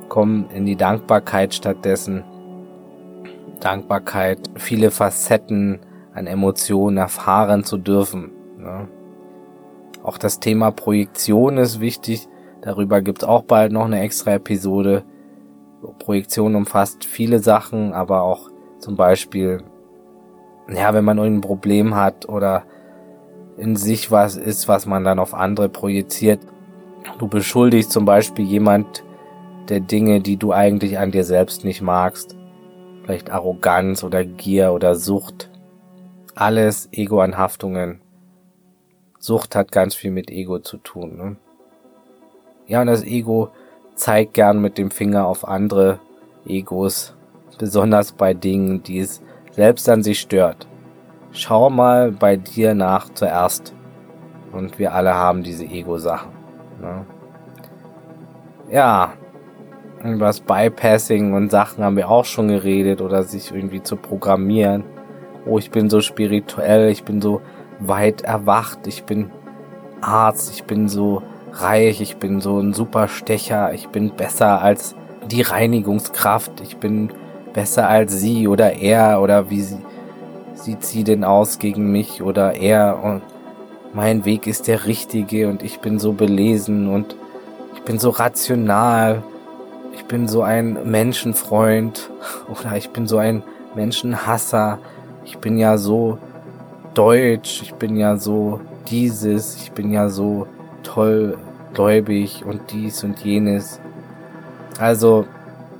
Komm 0.09 0.45
in 0.53 0.65
die 0.65 0.75
Dankbarkeit 0.75 1.53
stattdessen. 1.53 2.23
Dankbarkeit, 3.61 4.39
viele 4.55 4.91
Facetten 4.91 5.79
an 6.13 6.27
Emotionen 6.27 6.97
erfahren 6.97 7.63
zu 7.63 7.77
dürfen. 7.77 8.31
Ne? 8.57 8.87
Auch 10.03 10.17
das 10.17 10.39
Thema 10.39 10.71
Projektion 10.71 11.57
ist 11.57 11.79
wichtig. 11.79 12.27
Darüber 12.61 13.01
gibt 13.01 13.23
es 13.23 13.27
auch 13.27 13.43
bald 13.43 13.71
noch 13.71 13.85
eine 13.85 14.01
extra 14.01 14.33
Episode. 14.33 15.03
Projektion 15.99 16.55
umfasst 16.55 17.05
viele 17.05 17.39
Sachen, 17.39 17.93
aber 17.93 18.21
auch 18.21 18.49
zum 18.79 18.95
Beispiel, 18.95 19.63
ja, 20.69 20.93
wenn 20.93 21.05
man 21.05 21.17
irgendein 21.17 21.41
Problem 21.41 21.95
hat 21.95 22.27
oder 22.29 22.63
in 23.57 23.75
sich 23.75 24.11
was 24.11 24.37
ist, 24.37 24.67
was 24.67 24.85
man 24.85 25.03
dann 25.03 25.19
auf 25.19 25.33
andere 25.33 25.69
projiziert. 25.69 26.39
Du 27.19 27.27
beschuldigst 27.27 27.91
zum 27.91 28.05
Beispiel 28.05 28.45
jemand 28.45 29.03
der 29.69 29.79
Dinge, 29.79 30.19
die 30.19 30.37
du 30.37 30.51
eigentlich 30.51 30.99
an 30.99 31.11
dir 31.11 31.23
selbst 31.23 31.63
nicht 31.63 31.81
magst. 31.81 32.35
Vielleicht 33.03 33.31
Arroganz 33.31 34.03
oder 34.03 34.23
Gier 34.23 34.73
oder 34.73 34.95
Sucht. 34.95 35.49
Alles 36.35 36.89
Ego-Anhaftungen. 36.91 38.01
Sucht 39.19 39.55
hat 39.55 39.71
ganz 39.71 39.95
viel 39.95 40.11
mit 40.11 40.31
Ego 40.31 40.59
zu 40.59 40.77
tun. 40.77 41.17
Ne? 41.17 41.35
Ja, 42.67 42.81
und 42.81 42.87
das 42.87 43.03
Ego 43.03 43.49
zeigt 43.95 44.33
gern 44.33 44.61
mit 44.61 44.77
dem 44.77 44.91
Finger 44.91 45.27
auf 45.27 45.47
andere 45.47 45.99
Egos, 46.45 47.13
besonders 47.57 48.13
bei 48.13 48.33
Dingen, 48.33 48.81
die 48.81 48.99
es 48.99 49.21
selbst 49.51 49.87
an 49.89 50.03
sich 50.03 50.19
stört. 50.19 50.67
Schau 51.31 51.69
mal 51.69 52.11
bei 52.11 52.35
dir 52.35 52.73
nach 52.73 53.09
zuerst. 53.13 53.73
Und 54.51 54.79
wir 54.79 54.93
alle 54.93 55.13
haben 55.13 55.43
diese 55.43 55.65
Ego-Sachen. 55.65 56.31
Ne? 56.81 57.05
Ja, 58.69 59.13
über 60.03 60.25
das 60.25 60.39
Bypassing 60.39 61.33
und 61.33 61.51
Sachen 61.51 61.83
haben 61.83 61.95
wir 61.95 62.09
auch 62.09 62.25
schon 62.25 62.47
geredet 62.47 63.01
oder 63.01 63.23
sich 63.23 63.51
irgendwie 63.53 63.83
zu 63.83 63.95
programmieren. 63.95 64.83
Oh, 65.45 65.57
ich 65.57 65.71
bin 65.71 65.89
so 65.89 66.01
spirituell, 66.01 66.89
ich 66.89 67.03
bin 67.03 67.21
so 67.21 67.41
weit 67.79 68.21
erwacht, 68.21 68.87
ich 68.87 69.03
bin 69.03 69.31
Arzt, 70.01 70.51
ich 70.53 70.63
bin 70.63 70.87
so 70.87 71.23
reich, 71.53 72.01
ich 72.01 72.17
bin 72.17 72.41
so 72.41 72.59
ein 72.59 72.73
super 72.73 73.07
Stecher, 73.07 73.73
ich 73.73 73.89
bin 73.89 74.11
besser 74.15 74.61
als 74.61 74.95
die 75.29 75.41
Reinigungskraft, 75.41 76.61
ich 76.61 76.77
bin 76.77 77.11
besser 77.53 77.87
als 77.87 78.19
sie 78.19 78.47
oder 78.47 78.73
er 78.73 79.21
oder 79.21 79.49
wie 79.49 79.61
sie, 79.61 79.79
sieht 80.53 80.83
sie 80.83 81.03
denn 81.03 81.23
aus 81.23 81.59
gegen 81.59 81.91
mich 81.91 82.21
oder 82.21 82.55
er 82.55 83.03
und 83.03 83.21
mein 83.93 84.25
Weg 84.25 84.47
ist 84.47 84.67
der 84.67 84.85
richtige 84.85 85.49
und 85.49 85.63
ich 85.63 85.79
bin 85.79 85.99
so 85.99 86.13
belesen 86.13 86.87
und 86.87 87.15
ich 87.73 87.81
bin 87.81 87.99
so 87.99 88.09
rational, 88.09 89.23
ich 89.93 90.05
bin 90.05 90.27
so 90.27 90.41
ein 90.41 90.89
Menschenfreund 90.89 92.09
oder 92.49 92.75
ich 92.75 92.89
bin 92.91 93.07
so 93.07 93.17
ein 93.17 93.43
Menschenhasser, 93.75 94.79
ich 95.23 95.37
bin 95.37 95.57
ja 95.57 95.77
so 95.77 96.17
deutsch, 96.93 97.61
ich 97.61 97.73
bin 97.75 97.95
ja 97.95 98.17
so 98.17 98.59
dieses, 98.89 99.55
ich 99.55 99.71
bin 99.71 99.91
ja 99.91 100.09
so 100.09 100.47
tollgläubig 100.83 102.43
und 102.45 102.71
dies 102.71 103.03
und 103.03 103.19
jenes. 103.19 103.79
Also 104.79 105.25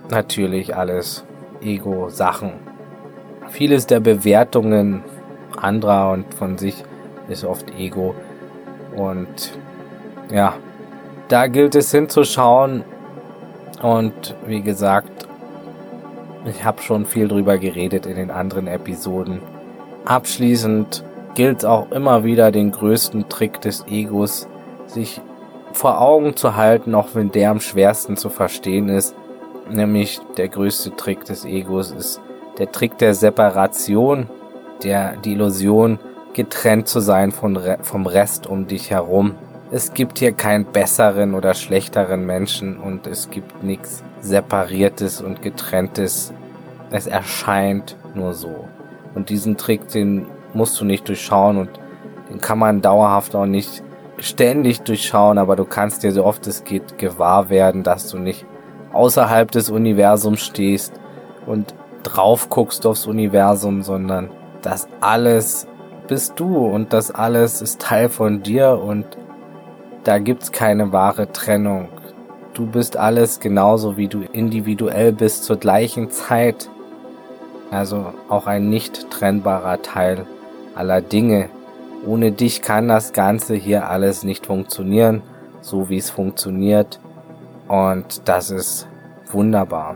natürlich 0.10 0.75
alles 0.75 1.25
Ego-Sachen. 1.62 2.53
Vieles 3.50 3.88
der 3.88 4.00
Bewertungen 4.00 5.03
anderer 5.58 6.12
und 6.12 6.34
von 6.34 6.58
sich 6.58 6.84
ist 7.28 7.43
oft 7.43 7.69
Ego. 7.78 8.15
Und 8.95 9.58
ja, 10.32 10.54
da 11.28 11.47
gilt 11.47 11.76
es 11.76 11.91
hinzuschauen. 11.91 12.84
Und 13.82 14.36
wie 14.46 14.62
gesagt, 14.62 15.28
ich 16.46 16.63
habe 16.63 16.82
schon 16.82 17.06
viel 17.06 17.28
drüber 17.28 17.58
geredet 17.58 18.06
in 18.06 18.15
den 18.15 18.32
anderen 18.32 18.67
Episoden. 18.67 19.41
Abschließend 20.06 21.04
gilt 21.36 21.65
auch 21.65 21.91
immer 21.91 22.24
wieder 22.24 22.52
den 22.52 22.72
größten 22.72 23.30
Trick 23.30 23.62
des 23.62 23.86
Egos, 23.88 24.48
sich 24.88 25.22
vor 25.74 26.02
Augen 26.02 26.36
zu 26.36 26.56
halten, 26.56 26.96
auch 26.96 27.10
wenn 27.13 27.32
der 27.32 27.52
am 27.52 27.60
schwersten 27.60 28.17
zu 28.17 28.30
verstehen 28.30 28.89
ist. 28.89 29.15
Nämlich 29.70 30.20
der 30.38 30.50
größte 30.50 30.96
Trick 30.96 31.24
des 31.26 31.46
Egos 31.46 31.91
ist 31.91 32.22
der 32.58 32.72
Trick 32.72 32.98
der 32.98 33.13
Separation, 33.13 34.28
der 34.84 35.15
die 35.17 35.34
Illusion, 35.34 36.00
getrennt 36.34 36.88
zu 36.88 37.00
sein 37.00 37.32
von, 37.32 37.60
vom 37.82 38.06
Rest 38.06 38.48
um 38.48 38.67
dich 38.67 38.89
herum. 38.89 39.36
Es 39.73 39.93
gibt 39.93 40.19
hier 40.19 40.34
keinen 40.34 40.65
besseren 40.65 41.34
oder 41.34 41.53
schlechteren 41.53 42.25
Menschen 42.25 42.77
und 42.77 43.07
es 43.07 43.29
gibt 43.29 43.63
nichts 43.63 44.03
Separiertes 44.19 45.21
und 45.21 45.41
Getrenntes. 45.41 46.34
Es 46.89 47.07
erscheint 47.07 47.95
nur 48.13 48.34
so. 48.34 48.67
Und 49.15 49.29
diesen 49.29 49.55
Trick, 49.55 49.88
den 49.88 50.27
musst 50.53 50.77
du 50.81 50.84
nicht 50.84 51.07
durchschauen 51.07 51.57
und 51.57 51.69
den 52.29 52.41
kann 52.41 52.60
man 52.60 52.81
dauerhaft 52.81 53.34
auch 53.34 53.45
nicht 53.45 53.81
ständig 54.17 54.81
durchschauen, 54.81 55.38
aber 55.38 55.55
du 55.55 55.63
kannst 55.63 56.03
dir 56.03 56.12
so 56.12 56.25
oft 56.25 56.45
es 56.47 56.65
geht 56.65 56.97
gewahr 56.97 57.49
werden, 57.49 57.84
dass 57.84 58.10
du 58.10 58.17
nicht 58.17 58.45
außerhalb 58.91 59.51
des 59.51 59.69
Universums 59.69 60.41
stehst 60.41 60.99
und 61.45 61.73
drauf 62.03 62.49
guckst 62.49 62.86
aufs 62.86 63.07
Universum, 63.07 63.84
sondern 63.84 64.31
das 64.62 64.89
alles 64.99 65.65
bist 66.10 66.38
du 66.41 66.57
und 66.57 66.91
das 66.91 67.10
alles 67.10 67.62
ist 67.62 67.79
Teil 67.79 68.10
von 68.10 68.43
dir 68.43 68.77
und 68.77 69.05
da 70.04 70.20
gibt's 70.20 70.52
keine 70.52 70.92
wahre 70.92 71.32
Trennung. 71.32 71.90
Du 72.54 72.66
bist 72.66 72.98
alles 72.98 73.40
genauso 73.40 73.98
wie 73.98 74.08
du 74.08 74.22
individuell 74.22 75.12
bist 75.12 75.46
zur 75.46 75.58
gleichen 75.58 76.12
Zeit 76.12 76.70
also 77.72 78.14
auch 78.28 78.48
ein 78.48 78.70
nicht 78.70 79.10
trennbarer 79.10 79.82
Teil 79.82 80.26
aller 80.76 81.02
Dinge. 81.02 81.50
Ohne 82.06 82.32
dich 82.32 82.62
kann 82.62 82.90
das 82.90 83.14
Ganze 83.14 83.56
hier 83.56 83.90
alles 83.90 84.24
nicht 84.24 84.46
funktionieren, 84.46 85.24
so 85.62 85.90
wie 85.90 85.98
es 85.98 86.10
funktioniert. 86.10 87.00
Und 87.68 88.28
das 88.28 88.52
ist 88.52 88.88
wunderbar. 89.32 89.96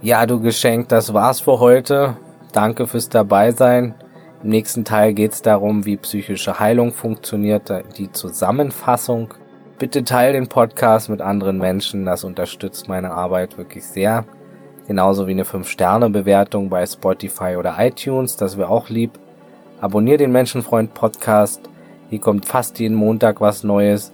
Ja, 0.00 0.26
du 0.26 0.40
Geschenk, 0.40 0.88
das 0.88 1.12
war's 1.12 1.40
für 1.40 1.58
heute. 1.58 2.16
Danke 2.52 2.86
fürs 2.86 3.08
Dabeisein. 3.08 3.94
Im 4.42 4.48
nächsten 4.48 4.84
Teil 4.84 5.14
geht's 5.14 5.40
darum, 5.40 5.84
wie 5.84 5.96
psychische 5.96 6.58
Heilung 6.58 6.92
funktioniert, 6.92 7.72
die 7.96 8.10
Zusammenfassung. 8.10 9.34
Bitte 9.78 10.02
teile 10.02 10.32
den 10.32 10.48
Podcast 10.48 11.08
mit 11.08 11.20
anderen 11.20 11.58
Menschen, 11.58 12.04
das 12.04 12.24
unterstützt 12.24 12.88
meine 12.88 13.12
Arbeit 13.12 13.56
wirklich 13.56 13.84
sehr. 13.84 14.24
Genauso 14.88 15.28
wie 15.28 15.32
eine 15.32 15.44
5-Sterne-Bewertung 15.44 16.70
bei 16.70 16.84
Spotify 16.84 17.54
oder 17.56 17.76
iTunes, 17.78 18.36
das 18.36 18.56
wäre 18.58 18.68
auch 18.68 18.88
lieb. 18.88 19.12
Abonnier 19.80 20.18
den 20.18 20.32
Menschenfreund 20.32 20.92
Podcast. 20.92 21.60
Hier 22.10 22.20
kommt 22.20 22.44
fast 22.44 22.80
jeden 22.80 22.96
Montag 22.96 23.40
was 23.40 23.62
Neues. 23.62 24.12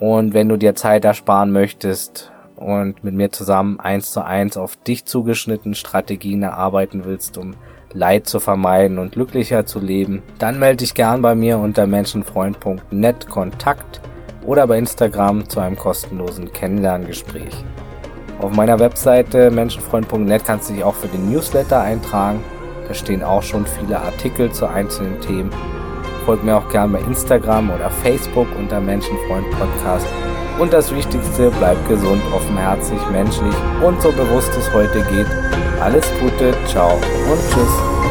Und 0.00 0.34
wenn 0.34 0.48
du 0.48 0.56
dir 0.56 0.74
Zeit 0.74 1.04
ersparen 1.04 1.52
möchtest 1.52 2.32
und 2.56 3.04
mit 3.04 3.14
mir 3.14 3.30
zusammen 3.30 3.78
eins 3.78 4.10
zu 4.10 4.24
eins 4.24 4.56
auf 4.56 4.76
dich 4.76 5.04
zugeschnitten 5.04 5.74
Strategien 5.74 6.42
erarbeiten 6.42 7.04
willst, 7.04 7.38
um 7.38 7.54
Leid 7.92 8.26
zu 8.26 8.40
vermeiden 8.40 8.98
und 8.98 9.12
glücklicher 9.12 9.66
zu 9.66 9.80
leben, 9.80 10.22
dann 10.38 10.58
melde 10.58 10.78
dich 10.78 10.94
gern 10.94 11.22
bei 11.22 11.34
mir 11.34 11.58
unter 11.58 11.86
menschenfreund.net 11.86 13.28
Kontakt 13.28 14.00
oder 14.44 14.66
bei 14.66 14.78
Instagram 14.78 15.48
zu 15.48 15.60
einem 15.60 15.76
kostenlosen 15.76 16.52
Kennenlerngespräch. 16.52 17.64
Auf 18.40 18.52
meiner 18.52 18.78
Webseite 18.78 19.50
menschenfreund.net 19.50 20.44
kannst 20.44 20.68
du 20.68 20.74
dich 20.74 20.84
auch 20.84 20.94
für 20.94 21.08
den 21.08 21.30
Newsletter 21.30 21.80
eintragen. 21.80 22.44
Da 22.86 22.94
stehen 22.94 23.22
auch 23.22 23.42
schon 23.42 23.66
viele 23.66 23.98
Artikel 23.98 24.52
zu 24.52 24.66
einzelnen 24.66 25.20
Themen. 25.20 25.50
Folgt 26.24 26.44
mir 26.44 26.56
auch 26.56 26.68
gerne 26.68 26.98
bei 26.98 27.04
Instagram 27.04 27.70
oder 27.70 27.90
Facebook 27.90 28.48
unter 28.58 28.80
Menschenfreund 28.80 29.50
Podcast. 29.52 30.06
Und 30.58 30.72
das 30.72 30.94
Wichtigste, 30.94 31.50
bleibt 31.50 31.86
gesund, 31.88 32.22
offenherzig, 32.34 32.98
menschlich 33.12 33.54
und 33.82 34.00
so 34.00 34.10
bewusst 34.10 34.50
es 34.58 34.72
heute 34.72 35.02
geht. 35.02 35.26
Alles 35.80 36.06
Gute, 36.20 36.54
ciao 36.66 36.94
und 36.94 37.40
tschüss. 37.50 38.05